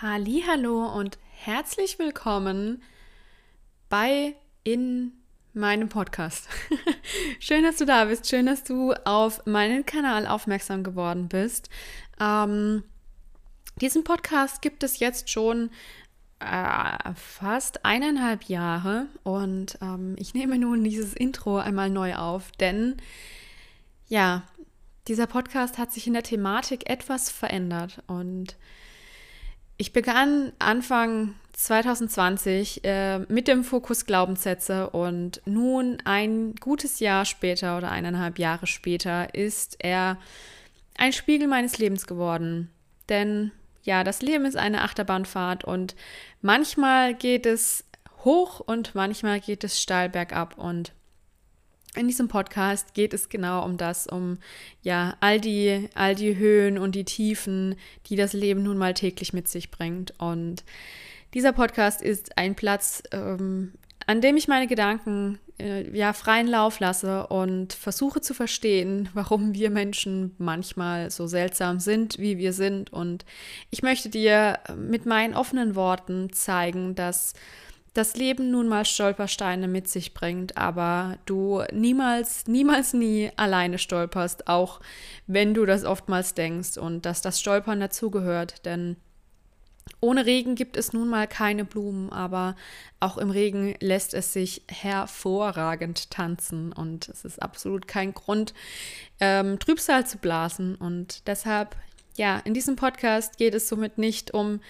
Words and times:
Hallo 0.00 0.86
und 0.86 1.18
herzlich 1.32 1.98
willkommen 1.98 2.84
bei 3.88 4.36
in 4.62 5.10
meinem 5.54 5.88
Podcast. 5.88 6.48
schön, 7.40 7.64
dass 7.64 7.78
du 7.78 7.84
da 7.84 8.04
bist. 8.04 8.28
Schön, 8.28 8.46
dass 8.46 8.62
du 8.62 8.92
auf 8.92 9.44
meinen 9.44 9.84
Kanal 9.86 10.28
aufmerksam 10.28 10.84
geworden 10.84 11.28
bist. 11.28 11.68
Ähm, 12.20 12.84
diesen 13.80 14.04
Podcast 14.04 14.62
gibt 14.62 14.84
es 14.84 15.00
jetzt 15.00 15.30
schon 15.30 15.68
äh, 16.38 17.14
fast 17.16 17.84
eineinhalb 17.84 18.44
Jahre 18.44 19.06
und 19.24 19.78
ähm, 19.82 20.14
ich 20.16 20.32
nehme 20.32 20.60
nun 20.60 20.84
dieses 20.84 21.12
Intro 21.12 21.58
einmal 21.58 21.90
neu 21.90 22.14
auf, 22.14 22.52
denn 22.52 22.98
ja, 24.06 24.44
dieser 25.08 25.26
Podcast 25.26 25.76
hat 25.76 25.92
sich 25.92 26.06
in 26.06 26.12
der 26.12 26.22
Thematik 26.22 26.88
etwas 26.88 27.32
verändert 27.32 28.00
und 28.06 28.56
ich 29.78 29.92
begann 29.92 30.52
Anfang 30.58 31.34
2020 31.52 32.84
äh, 32.84 33.20
mit 33.20 33.48
dem 33.48 33.64
Fokus 33.64 34.06
Glaubenssätze 34.06 34.90
und 34.90 35.40
nun 35.44 35.98
ein 36.04 36.54
gutes 36.56 37.00
Jahr 37.00 37.24
später 37.24 37.78
oder 37.78 37.90
eineinhalb 37.90 38.38
Jahre 38.38 38.66
später 38.66 39.34
ist 39.34 39.76
er 39.78 40.18
ein 40.96 41.12
Spiegel 41.12 41.46
meines 41.46 41.78
Lebens 41.78 42.06
geworden. 42.06 42.70
Denn 43.08 43.52
ja, 43.84 44.04
das 44.04 44.20
Leben 44.20 44.44
ist 44.44 44.56
eine 44.56 44.82
Achterbahnfahrt 44.82 45.64
und 45.64 45.94
manchmal 46.42 47.14
geht 47.14 47.46
es 47.46 47.84
hoch 48.24 48.60
und 48.60 48.94
manchmal 48.94 49.40
geht 49.40 49.62
es 49.64 49.80
steil 49.80 50.08
bergab 50.08 50.58
und 50.58 50.92
in 51.94 52.06
diesem 52.06 52.28
Podcast 52.28 52.94
geht 52.94 53.14
es 53.14 53.28
genau 53.28 53.64
um 53.64 53.76
das, 53.76 54.06
um 54.06 54.38
ja 54.82 55.16
all 55.20 55.40
die, 55.40 55.88
all 55.94 56.14
die 56.14 56.36
Höhen 56.36 56.78
und 56.78 56.94
die 56.94 57.04
Tiefen, 57.04 57.76
die 58.06 58.16
das 58.16 58.32
Leben 58.32 58.62
nun 58.62 58.78
mal 58.78 58.94
täglich 58.94 59.32
mit 59.32 59.48
sich 59.48 59.70
bringt. 59.70 60.14
Und 60.18 60.64
dieser 61.34 61.52
Podcast 61.52 62.02
ist 62.02 62.38
ein 62.38 62.54
Platz, 62.54 63.02
ähm, 63.12 63.72
an 64.06 64.20
dem 64.20 64.36
ich 64.36 64.48
meine 64.48 64.66
Gedanken 64.66 65.38
äh, 65.58 65.90
ja 65.96 66.12
freien 66.12 66.46
Lauf 66.46 66.80
lasse 66.80 67.26
und 67.26 67.72
versuche 67.72 68.20
zu 68.20 68.32
verstehen, 68.32 69.08
warum 69.14 69.54
wir 69.54 69.70
Menschen 69.70 70.34
manchmal 70.38 71.10
so 71.10 71.26
seltsam 71.26 71.80
sind, 71.80 72.18
wie 72.18 72.38
wir 72.38 72.52
sind. 72.52 72.92
Und 72.92 73.24
ich 73.70 73.82
möchte 73.82 74.08
dir 74.08 74.60
mit 74.76 75.06
meinen 75.06 75.34
offenen 75.34 75.74
Worten 75.74 76.32
zeigen, 76.32 76.94
dass 76.94 77.34
das 77.98 78.16
Leben 78.16 78.50
nun 78.50 78.68
mal 78.68 78.84
Stolpersteine 78.84 79.66
mit 79.66 79.88
sich 79.88 80.14
bringt, 80.14 80.56
aber 80.56 81.18
du 81.26 81.62
niemals, 81.72 82.46
niemals 82.46 82.92
nie 82.92 83.30
alleine 83.36 83.78
stolperst, 83.78 84.46
auch 84.46 84.80
wenn 85.26 85.52
du 85.52 85.66
das 85.66 85.84
oftmals 85.84 86.34
denkst 86.34 86.78
und 86.78 87.04
dass 87.04 87.22
das 87.22 87.40
Stolpern 87.40 87.80
dazugehört, 87.80 88.64
denn 88.64 88.96
ohne 90.00 90.26
Regen 90.26 90.54
gibt 90.54 90.76
es 90.76 90.92
nun 90.92 91.08
mal 91.08 91.26
keine 91.26 91.64
Blumen, 91.64 92.10
aber 92.12 92.54
auch 93.00 93.18
im 93.18 93.30
Regen 93.30 93.74
lässt 93.80 94.14
es 94.14 94.32
sich 94.32 94.62
hervorragend 94.68 96.10
tanzen 96.10 96.72
und 96.72 97.08
es 97.08 97.24
ist 97.24 97.42
absolut 97.42 97.88
kein 97.88 98.14
Grund, 98.14 98.54
ähm, 99.18 99.58
Trübsal 99.58 100.06
zu 100.06 100.18
blasen. 100.18 100.76
Und 100.76 101.26
deshalb, 101.26 101.74
ja, 102.16 102.38
in 102.44 102.54
diesem 102.54 102.76
Podcast 102.76 103.38
geht 103.38 103.54
es 103.54 103.68
somit 103.68 103.98
nicht 103.98 104.32
um 104.34 104.60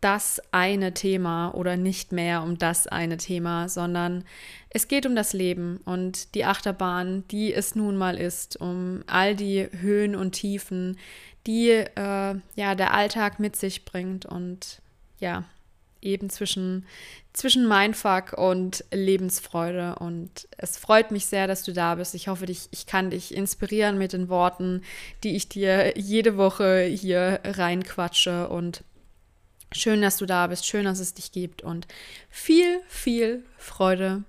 das 0.00 0.40
eine 0.52 0.94
Thema 0.94 1.50
oder 1.54 1.76
nicht 1.76 2.12
mehr 2.12 2.42
um 2.42 2.58
das 2.58 2.86
eine 2.86 3.16
Thema, 3.16 3.68
sondern 3.68 4.24
es 4.70 4.88
geht 4.88 5.06
um 5.06 5.16
das 5.16 5.32
Leben 5.32 5.80
und 5.84 6.34
die 6.34 6.44
Achterbahn, 6.44 7.24
die 7.28 7.52
es 7.52 7.74
nun 7.74 7.96
mal 7.96 8.16
ist, 8.16 8.60
um 8.60 9.02
all 9.06 9.34
die 9.34 9.68
Höhen 9.80 10.14
und 10.14 10.32
Tiefen, 10.32 10.98
die 11.46 11.70
äh, 11.70 12.34
ja 12.54 12.74
der 12.74 12.94
Alltag 12.94 13.40
mit 13.40 13.56
sich 13.56 13.84
bringt 13.84 14.26
und 14.26 14.80
ja 15.18 15.44
eben 16.00 16.30
zwischen 16.30 16.86
zwischen 17.32 17.68
Mindfuck 17.68 18.32
und 18.32 18.84
Lebensfreude 18.90 19.94
und 20.00 20.48
es 20.56 20.76
freut 20.76 21.12
mich 21.12 21.26
sehr, 21.26 21.46
dass 21.46 21.62
du 21.62 21.72
da 21.72 21.94
bist. 21.94 22.16
Ich 22.16 22.26
hoffe, 22.26 22.46
ich, 22.46 22.68
ich 22.72 22.86
kann 22.86 23.10
dich 23.10 23.32
inspirieren 23.32 23.96
mit 23.96 24.12
den 24.12 24.28
Worten, 24.28 24.82
die 25.22 25.36
ich 25.36 25.48
dir 25.48 25.96
jede 25.96 26.36
Woche 26.36 26.82
hier 26.82 27.40
reinquatsche 27.44 28.48
und 28.48 28.82
Schön, 29.72 30.00
dass 30.00 30.16
du 30.16 30.26
da 30.26 30.46
bist, 30.46 30.66
schön, 30.66 30.84
dass 30.84 30.98
es 30.98 31.14
dich 31.14 31.32
gibt. 31.32 31.62
Und 31.62 31.86
viel, 32.30 32.80
viel 32.88 33.44
Freude 33.58 34.24